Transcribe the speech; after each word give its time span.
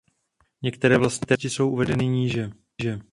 Některé 0.61 0.97
vlastnosti 0.97 1.49
jsou 1.49 1.69
uvedeny 1.69 2.07
níže. 2.07 2.49